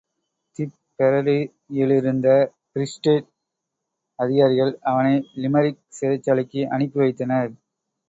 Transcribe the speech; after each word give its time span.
திப்பெரரியிலிருந்த 0.59 2.27
Free State 2.73 3.29
அதிகாரிகள் 4.19 4.73
அவனை 4.89 5.15
limerick 5.43 5.81
சிறைச்சாலைக்கு 5.99 6.63
அனுப்பிவைத்தனர். 6.75 7.51